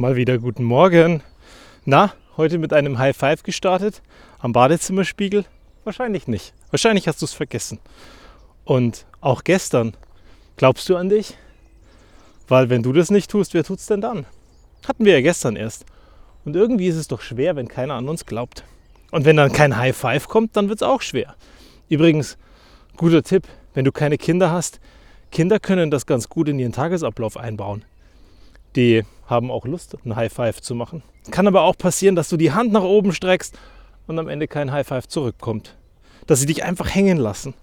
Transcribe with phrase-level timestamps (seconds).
[0.00, 1.22] Mal wieder guten Morgen.
[1.84, 4.00] Na, heute mit einem High Five gestartet
[4.38, 5.44] am Badezimmerspiegel?
[5.84, 6.54] Wahrscheinlich nicht.
[6.70, 7.80] Wahrscheinlich hast du es vergessen.
[8.64, 9.94] Und auch gestern.
[10.56, 11.36] Glaubst du an dich?
[12.48, 14.24] Weil wenn du das nicht tust, wer tut's denn dann?
[14.88, 15.84] Hatten wir ja gestern erst.
[16.46, 18.64] Und irgendwie ist es doch schwer, wenn keiner an uns glaubt.
[19.10, 21.36] Und wenn dann kein High Five kommt, dann wird es auch schwer.
[21.90, 22.38] Übrigens,
[22.96, 24.80] guter Tipp, wenn du keine Kinder hast,
[25.30, 27.84] Kinder können das ganz gut in ihren Tagesablauf einbauen.
[28.76, 31.02] Die haben auch Lust, ein High Five zu machen.
[31.30, 33.58] Kann aber auch passieren, dass du die Hand nach oben streckst
[34.06, 35.76] und am Ende kein High Five zurückkommt.
[36.26, 37.54] Dass sie dich einfach hängen lassen.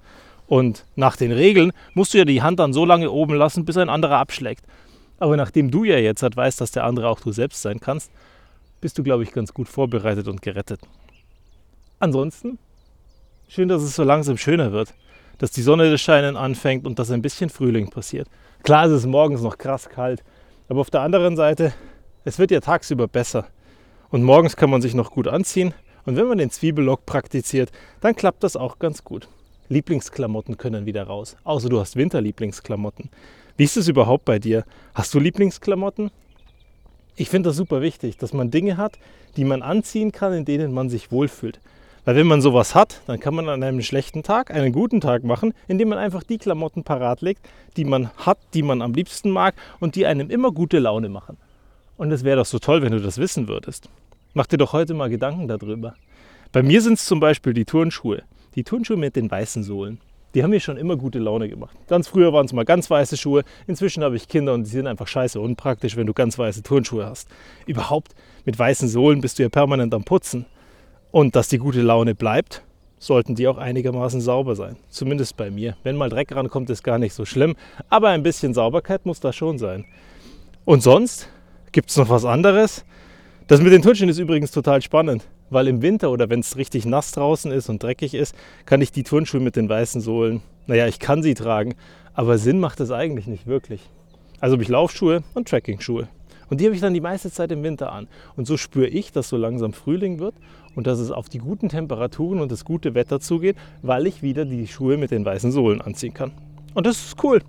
[0.48, 3.78] Und nach den Regeln musst du ja die Hand dann so lange oben lassen, bis
[3.78, 4.64] ein anderer abschlägt.
[5.20, 8.12] Aber nachdem du ja jetzt halt weißt, dass der andere auch du selbst sein kannst,
[8.80, 10.80] bist du, glaube ich, ganz gut vorbereitet und gerettet.
[12.00, 12.60] Ansonsten,
[13.48, 14.94] schön, dass es so langsam schöner wird
[15.38, 18.28] dass die Sonne das Scheinen anfängt und dass ein bisschen Frühling passiert.
[18.64, 20.24] Klar ist es morgens noch krass kalt,
[20.68, 21.74] aber auf der anderen Seite,
[22.26, 23.48] es wird ja tagsüber besser.
[24.10, 25.74] Und morgens kann man sich noch gut anziehen.
[26.06, 29.28] Und wenn man den Zwiebellock praktiziert, dann klappt das auch ganz gut.
[29.70, 31.36] Lieblingsklamotten können wieder raus.
[31.44, 33.10] Außer du hast Winterlieblingsklamotten.
[33.58, 34.66] Wie ist es überhaupt bei dir?
[34.94, 36.12] Hast du Lieblingsklamotten?
[37.16, 39.00] Ich finde das super wichtig, dass man Dinge hat,
[39.36, 41.60] die man anziehen kann, in denen man sich wohlfühlt.
[42.08, 45.26] Weil wenn man sowas hat, dann kann man an einem schlechten Tag einen guten Tag
[45.26, 49.30] machen, indem man einfach die Klamotten parat legt, die man hat, die man am liebsten
[49.30, 51.36] mag und die einem immer gute Laune machen.
[51.98, 53.90] Und es wäre doch so toll, wenn du das wissen würdest.
[54.34, 55.96] Mach dir doch heute mal Gedanken darüber.
[56.54, 58.24] Bei mir sind es zum Beispiel die Turnschuhe.
[58.56, 60.00] Die Turnschuhe mit den weißen Sohlen.
[60.34, 61.76] Die haben mir schon immer gute Laune gemacht.
[61.90, 63.44] Ganz früher waren es mal ganz weiße Schuhe.
[63.68, 67.06] Inzwischen habe ich Kinder und die sind einfach scheiße unpraktisch, wenn du ganz weiße Turnschuhe
[67.06, 67.28] hast.
[67.66, 70.46] Überhaupt mit weißen Sohlen bist du ja permanent am Putzen.
[71.12, 72.64] Und dass die gute Laune bleibt,
[73.00, 74.76] sollten die auch einigermaßen sauber sein.
[74.90, 75.78] Zumindest bei mir.
[75.84, 77.56] Wenn mal Dreck rankommt, ist gar nicht so schlimm.
[77.90, 79.86] Aber ein bisschen Sauberkeit muss da schon sein.
[80.66, 81.30] Und sonst
[81.72, 82.86] gibt es noch was anderes.
[83.48, 86.86] Das mit den Turnschuhen ist übrigens total spannend, weil im Winter oder wenn es richtig
[86.86, 88.36] nass draußen ist und dreckig ist,
[88.66, 91.76] kann ich die Turnschuhe mit den weißen Sohlen, naja, ich kann sie tragen,
[92.14, 93.80] aber Sinn macht es eigentlich nicht wirklich.
[94.42, 96.10] Also habe ich Laufschuhe und Trekkingschuhe.
[96.50, 98.08] Und die habe ich dann die meiste Zeit im Winter an.
[98.36, 100.36] Und so spüre ich, dass so langsam Frühling wird
[100.78, 104.46] und dass es auf die guten Temperaturen und das gute Wetter zugeht, weil ich wieder
[104.46, 106.32] die Schuhe mit den weißen Sohlen anziehen kann.
[106.76, 107.42] Und das ist cool.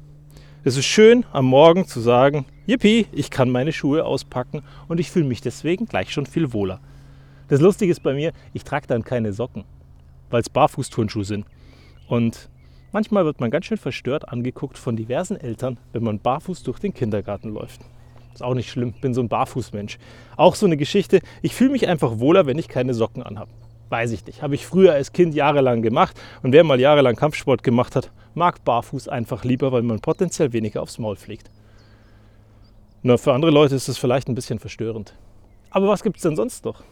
[0.64, 5.10] Es ist schön, am Morgen zu sagen, yippie, ich kann meine Schuhe auspacken und ich
[5.10, 6.80] fühle mich deswegen gleich schon viel wohler.
[7.48, 9.64] Das Lustige ist bei mir, ich trage dann keine Socken,
[10.30, 11.44] weil es Barfußturnschuhe sind.
[12.08, 12.48] Und
[12.92, 16.94] manchmal wird man ganz schön verstört angeguckt von diversen Eltern, wenn man barfuß durch den
[16.94, 17.82] Kindergarten läuft.
[18.38, 19.98] Ist auch nicht schlimm, bin so ein Barfußmensch.
[20.36, 23.50] Auch so eine Geschichte, ich fühle mich einfach wohler, wenn ich keine Socken anhabe.
[23.88, 24.42] Weiß ich nicht.
[24.42, 26.16] Habe ich früher als Kind jahrelang gemacht.
[26.44, 30.82] Und wer mal jahrelang Kampfsport gemacht hat, mag Barfuß einfach lieber, weil man potenziell weniger
[30.82, 31.50] aufs Maul fliegt.
[33.02, 35.14] Na, für andere Leute ist das vielleicht ein bisschen verstörend.
[35.70, 36.84] Aber was gibt es denn sonst noch?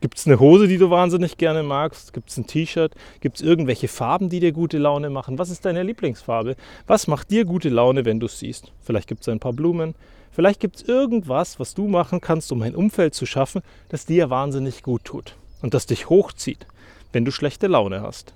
[0.00, 2.12] Gibt es eine Hose, die du wahnsinnig gerne magst?
[2.12, 2.94] Gibt es ein T-Shirt?
[3.18, 5.36] Gibt es irgendwelche Farben, die dir gute Laune machen?
[5.36, 6.54] Was ist deine Lieblingsfarbe?
[6.86, 8.72] Was macht dir gute Laune, wenn du es siehst?
[8.82, 9.96] Vielleicht gibt es ein paar Blumen,
[10.36, 14.28] Vielleicht gibt es irgendwas, was du machen kannst, um ein Umfeld zu schaffen, das dir
[14.28, 16.66] wahnsinnig gut tut und das dich hochzieht,
[17.10, 18.34] wenn du schlechte Laune hast.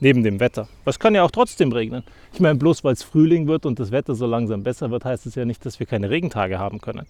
[0.00, 0.66] Neben dem Wetter.
[0.82, 2.02] Was kann ja auch trotzdem regnen.
[2.32, 5.26] Ich meine, bloß weil es Frühling wird und das Wetter so langsam besser wird, heißt
[5.26, 7.06] es ja nicht, dass wir keine Regentage haben können.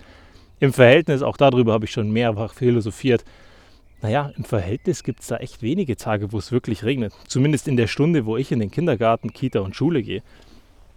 [0.61, 3.25] Im Verhältnis, auch darüber habe ich schon mehrfach philosophiert,
[4.03, 7.15] naja, im Verhältnis gibt es da echt wenige Tage, wo es wirklich regnet.
[7.29, 10.23] Zumindest in der Stunde, wo ich in den Kindergarten, Kita und Schule gehe.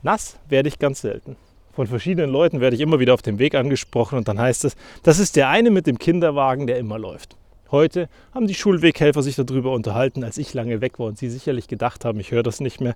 [0.03, 1.37] Nass werde ich ganz selten.
[1.73, 4.75] Von verschiedenen Leuten werde ich immer wieder auf dem Weg angesprochen und dann heißt es,
[5.03, 7.37] das ist der eine mit dem Kinderwagen, der immer läuft.
[7.71, 11.69] Heute haben die Schulweghelfer sich darüber unterhalten, als ich lange weg war und sie sicherlich
[11.69, 12.95] gedacht haben, ich höre das nicht mehr,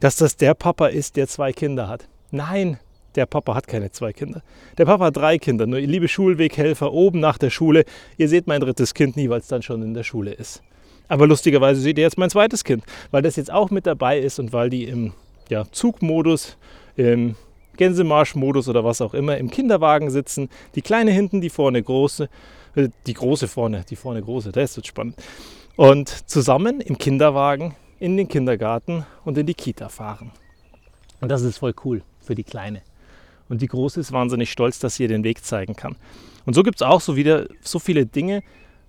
[0.00, 2.08] dass das der Papa ist, der zwei Kinder hat.
[2.30, 2.78] Nein,
[3.14, 4.42] der Papa hat keine zwei Kinder.
[4.78, 5.66] Der Papa hat drei Kinder.
[5.66, 7.84] Nur liebe Schulweghelfer oben nach der Schule,
[8.16, 10.62] ihr seht mein drittes Kind nie, weil es dann schon in der Schule ist.
[11.08, 14.38] Aber lustigerweise seht ihr jetzt mein zweites Kind, weil das jetzt auch mit dabei ist
[14.38, 15.12] und weil die im
[15.48, 16.56] ja, Zugmodus,
[16.96, 17.36] im
[17.76, 20.48] Gänsemarschmodus oder was auch immer im Kinderwagen sitzen.
[20.74, 22.28] Die kleine hinten, die vorne große,
[22.74, 25.16] äh, die große vorne, die vorne große, das wird spannend.
[25.76, 30.32] Und zusammen im Kinderwagen in den Kindergarten und in die Kita fahren.
[31.20, 32.82] Und das ist voll cool für die Kleine.
[33.48, 35.96] Und die Große ist wahnsinnig stolz, dass sie ihr den Weg zeigen kann.
[36.44, 38.42] Und so gibt es auch so wieder so viele Dinge,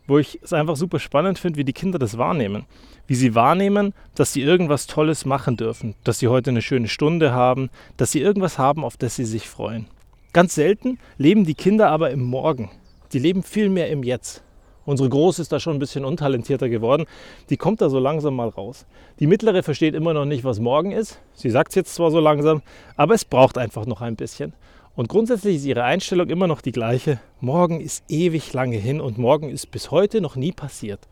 [0.07, 2.65] wo ich es einfach super spannend finde, wie die Kinder das wahrnehmen.
[3.05, 7.31] Wie sie wahrnehmen, dass sie irgendwas Tolles machen dürfen, dass sie heute eine schöne Stunde
[7.31, 9.87] haben, dass sie irgendwas haben, auf das sie sich freuen.
[10.33, 12.71] Ganz selten leben die Kinder aber im Morgen.
[13.13, 14.43] Die leben viel mehr im Jetzt.
[14.85, 17.07] Unsere Große ist da schon ein bisschen untalentierter geworden.
[17.49, 18.85] Die kommt da so langsam mal raus.
[19.19, 21.19] Die mittlere versteht immer noch nicht, was morgen ist.
[21.33, 22.61] Sie sagt es jetzt zwar so langsam,
[22.95, 24.53] aber es braucht einfach noch ein bisschen.
[24.97, 27.19] Und grundsätzlich ist ihre Einstellung immer noch die gleiche.
[27.39, 31.07] Morgen ist ewig lange hin und morgen ist bis heute noch nie passiert.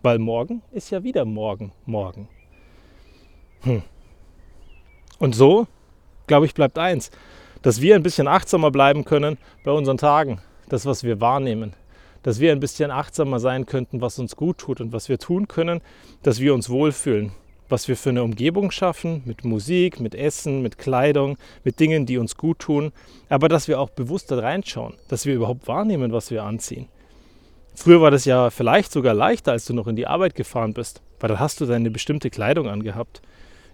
[0.00, 2.26] Weil morgen ist ja wieder morgen, morgen.
[3.64, 3.82] Hm.
[5.18, 5.66] Und so,
[6.26, 7.10] glaube ich, bleibt eins,
[7.60, 10.40] dass wir ein bisschen achtsamer bleiben können bei unseren Tagen,
[10.70, 11.74] das, was wir wahrnehmen.
[12.22, 15.48] Dass wir ein bisschen achtsamer sein könnten, was uns gut tut und was wir tun
[15.48, 15.82] können,
[16.22, 17.32] dass wir uns wohlfühlen.
[17.68, 22.16] Was wir für eine Umgebung schaffen, mit Musik, mit Essen, mit Kleidung, mit Dingen, die
[22.16, 22.92] uns gut tun.
[23.28, 26.88] Aber dass wir auch bewusst da reinschauen, dass wir überhaupt wahrnehmen, was wir anziehen.
[27.74, 31.02] Früher war das ja vielleicht sogar leichter, als du noch in die Arbeit gefahren bist,
[31.20, 33.22] weil dann hast du deine bestimmte Kleidung angehabt.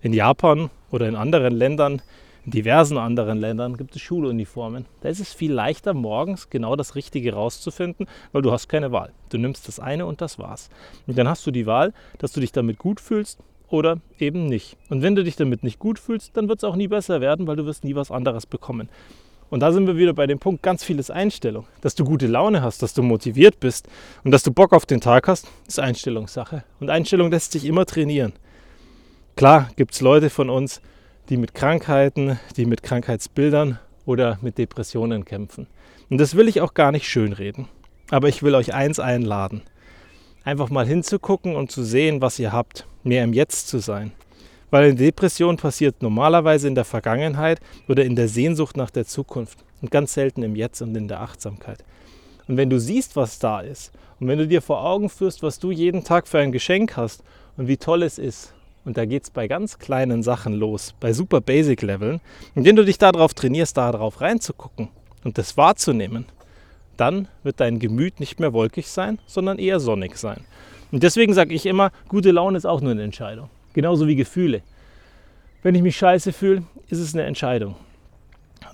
[0.02, 2.02] In Japan oder in anderen Ländern
[2.44, 4.85] in diversen anderen Ländern gibt es Schuluniformen.
[5.00, 9.12] Da ist es viel leichter, morgens genau das Richtige rauszufinden, weil du hast keine Wahl.
[9.31, 10.69] Du nimmst das eine und das war's.
[11.06, 14.76] Und dann hast du die Wahl, dass du dich damit gut fühlst oder eben nicht.
[14.88, 17.46] Und wenn du dich damit nicht gut fühlst, dann wird es auch nie besser werden,
[17.46, 18.88] weil du wirst nie was anderes bekommen.
[19.50, 21.66] Und da sind wir wieder bei dem Punkt, ganz vieles Einstellung.
[21.81, 23.88] Dass du gute Laune hast, dass du motiviert bist
[24.25, 26.64] und dass du Bock auf den Tag hast, ist Einstellungssache.
[26.81, 28.32] Und Einstellung lässt sich immer trainieren.
[29.37, 30.81] Klar gibt es Leute von uns,
[31.28, 35.66] die mit Krankheiten, die mit Krankheitsbildern oder mit Depressionen kämpfen.
[36.11, 37.69] Und das will ich auch gar nicht schönreden.
[38.11, 39.62] Aber ich will euch eins einladen.
[40.44, 44.12] Einfach mal hinzugucken und zu sehen, was ihr habt, mehr im Jetzt zu sein.
[44.70, 49.64] Weil eine Depression passiert normalerweise in der Vergangenheit oder in der Sehnsucht nach der Zukunft
[49.81, 51.82] und ganz selten im Jetzt und in der Achtsamkeit.
[52.46, 55.58] Und wenn du siehst, was da ist und wenn du dir vor Augen führst, was
[55.58, 57.23] du jeden Tag für ein Geschenk hast
[57.56, 58.52] und wie toll es ist
[58.85, 62.20] und da geht es bei ganz kleinen Sachen los, bei super Basic Leveln.
[62.55, 64.90] Wenn du dich darauf trainierst, darauf reinzugucken
[65.25, 66.26] und das wahrzunehmen,
[67.00, 70.44] dann wird dein Gemüt nicht mehr wolkig sein, sondern eher sonnig sein.
[70.93, 73.50] Und deswegen sage ich immer, gute Laune ist auch nur eine Entscheidung.
[73.73, 74.62] Genauso wie Gefühle.
[75.62, 77.75] Wenn ich mich scheiße fühle, ist es eine Entscheidung.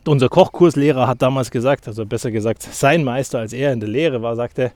[0.07, 4.23] Unser Kochkurslehrer hat damals gesagt, also besser gesagt, sein Meister, als er in der Lehre
[4.23, 4.73] war, sagte,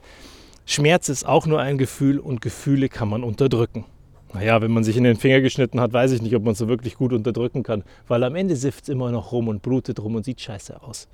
[0.65, 3.85] Schmerz ist auch nur ein Gefühl und Gefühle kann man unterdrücken.
[4.33, 6.57] Naja, wenn man sich in den Finger geschnitten hat, weiß ich nicht, ob man es
[6.57, 9.99] so wirklich gut unterdrücken kann, weil am Ende sifft es immer noch rum und blutet
[9.99, 11.07] rum und sieht scheiße aus.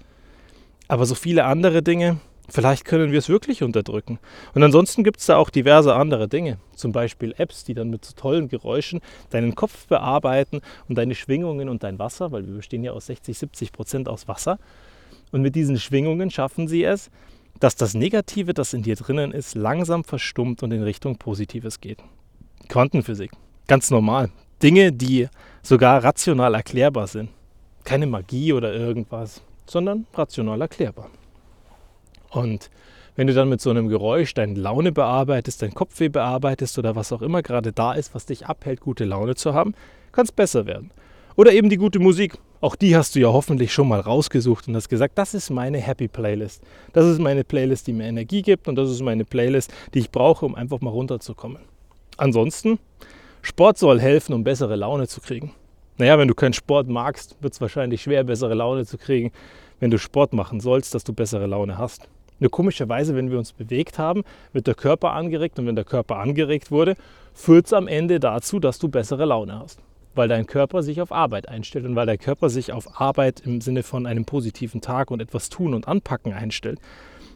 [0.91, 2.17] Aber so viele andere Dinge,
[2.49, 4.19] vielleicht können wir es wirklich unterdrücken.
[4.53, 8.03] Und ansonsten gibt es da auch diverse andere Dinge, zum Beispiel Apps, die dann mit
[8.03, 8.99] so tollen Geräuschen
[9.29, 10.59] deinen Kopf bearbeiten
[10.89, 14.27] und deine Schwingungen und dein Wasser, weil wir bestehen ja aus 60, 70 Prozent aus
[14.27, 14.59] Wasser.
[15.31, 17.09] Und mit diesen Schwingungen schaffen sie es,
[17.61, 21.99] dass das Negative, das in dir drinnen ist, langsam verstummt und in Richtung Positives geht.
[22.67, 23.31] Quantenphysik.
[23.65, 24.29] Ganz normal.
[24.61, 25.29] Dinge, die
[25.63, 27.29] sogar rational erklärbar sind.
[27.85, 29.41] Keine Magie oder irgendwas,
[29.71, 31.09] sondern rational erklärbar.
[32.29, 32.69] Und
[33.15, 37.11] wenn du dann mit so einem Geräusch deine Laune bearbeitest, dein Kopfweh bearbeitest oder was
[37.11, 39.73] auch immer gerade da ist, was dich abhält, gute Laune zu haben,
[40.11, 40.91] kann es besser werden.
[41.35, 42.37] Oder eben die gute Musik.
[42.59, 45.79] Auch die hast du ja hoffentlich schon mal rausgesucht und hast gesagt, das ist meine
[45.79, 46.61] Happy Playlist.
[46.93, 50.11] Das ist meine Playlist, die mir Energie gibt und das ist meine Playlist, die ich
[50.11, 51.61] brauche, um einfach mal runterzukommen.
[52.17, 52.77] Ansonsten,
[53.41, 55.53] Sport soll helfen, um bessere Laune zu kriegen.
[56.01, 59.31] Naja, wenn du keinen Sport magst, wird es wahrscheinlich schwer, bessere Laune zu kriegen,
[59.79, 62.09] wenn du Sport machen sollst, dass du bessere Laune hast.
[62.39, 66.17] Nur komischerweise, wenn wir uns bewegt haben, wird der Körper angeregt und wenn der Körper
[66.17, 66.95] angeregt wurde,
[67.35, 69.77] führt es am Ende dazu, dass du bessere Laune hast.
[70.15, 73.61] Weil dein Körper sich auf Arbeit einstellt und weil der Körper sich auf Arbeit im
[73.61, 76.79] Sinne von einem positiven Tag und etwas tun und anpacken einstellt.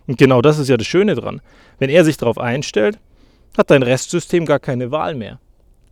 [0.08, 1.40] Und genau das ist ja das Schöne dran.
[1.78, 2.98] Wenn er sich darauf einstellt,
[3.56, 5.40] hat dein Restsystem gar keine Wahl mehr,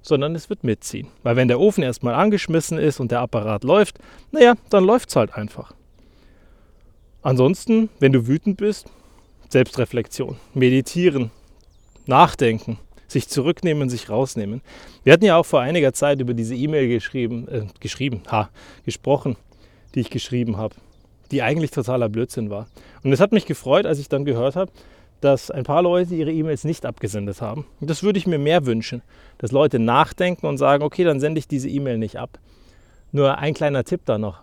[0.03, 1.07] sondern es wird mitziehen.
[1.23, 3.97] Weil wenn der Ofen erstmal angeschmissen ist und der Apparat läuft,
[4.31, 5.73] naja, dann läuft es halt einfach.
[7.23, 8.87] Ansonsten, wenn du wütend bist,
[9.49, 11.31] Selbstreflexion, meditieren,
[12.05, 14.61] nachdenken, sich zurücknehmen, sich rausnehmen.
[15.03, 18.49] Wir hatten ja auch vor einiger Zeit über diese E-Mail geschrieben, äh, geschrieben, ha,
[18.85, 19.37] gesprochen,
[19.95, 20.75] die ich geschrieben habe,
[21.31, 22.67] die eigentlich totaler Blödsinn war.
[23.03, 24.71] Und es hat mich gefreut, als ich dann gehört habe,
[25.21, 27.65] dass ein paar Leute ihre E-Mails nicht abgesendet haben.
[27.79, 29.01] Das würde ich mir mehr wünschen,
[29.37, 32.39] dass Leute nachdenken und sagen, okay, dann sende ich diese E-Mail nicht ab.
[33.11, 34.41] Nur ein kleiner Tipp da noch.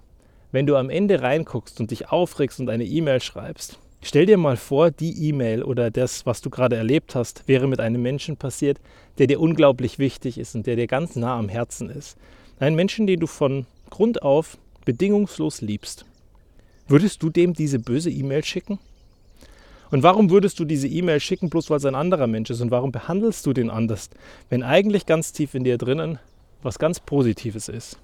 [0.53, 4.57] Wenn du am Ende reinguckst und dich aufregst und eine E-Mail schreibst, stell dir mal
[4.57, 8.79] vor, die E-Mail oder das, was du gerade erlebt hast, wäre mit einem Menschen passiert,
[9.19, 12.17] der dir unglaublich wichtig ist und der dir ganz nah am Herzen ist.
[12.59, 16.05] Ein Menschen, den du von Grund auf bedingungslos liebst.
[16.89, 18.79] Würdest du dem diese böse E-Mail schicken?
[19.91, 22.61] Und warum würdest du diese E-Mail schicken, bloß weil es ein anderer Mensch ist?
[22.61, 24.11] Und warum behandelst du den anders,
[24.49, 26.19] wenn eigentlich ganz tief in dir drinnen
[26.63, 27.99] was ganz Positives ist?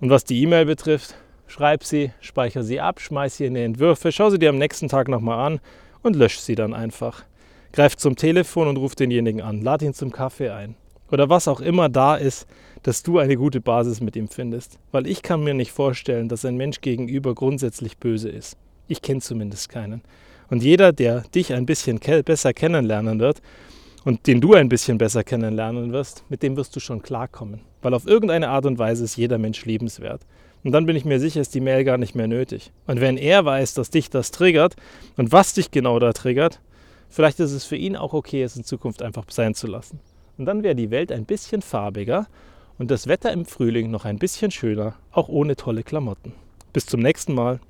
[0.00, 1.14] Und was die E-Mail betrifft,
[1.46, 4.88] schreib sie, speichere sie ab, schmeiß sie in die Entwürfe, schau sie dir am nächsten
[4.88, 5.60] Tag nochmal an
[6.02, 7.24] und lösch sie dann einfach.
[7.72, 10.76] Greif zum Telefon und ruf denjenigen an, lad ihn zum Kaffee ein.
[11.10, 12.46] oder was auch immer da ist,
[12.82, 14.78] dass du eine gute Basis mit ihm findest.
[14.92, 18.56] Weil ich kann mir nicht vorstellen, dass ein Mensch gegenüber grundsätzlich böse ist.
[18.88, 20.02] Ich kenne zumindest keinen.
[20.50, 23.40] Und jeder, der dich ein bisschen besser kennenlernen wird
[24.04, 27.60] und den du ein bisschen besser kennenlernen wirst, mit dem wirst du schon klarkommen.
[27.82, 30.22] Weil auf irgendeine Art und Weise ist jeder Mensch liebenswert.
[30.62, 32.72] Und dann bin ich mir sicher, ist die Mail gar nicht mehr nötig.
[32.86, 34.76] Und wenn er weiß, dass dich das triggert
[35.16, 36.60] und was dich genau da triggert,
[37.10, 40.00] vielleicht ist es für ihn auch okay, es in Zukunft einfach sein zu lassen.
[40.38, 42.26] Und dann wäre die Welt ein bisschen farbiger
[42.78, 46.32] und das Wetter im Frühling noch ein bisschen schöner, auch ohne tolle Klamotten.
[46.72, 47.60] Bis zum nächsten Mal.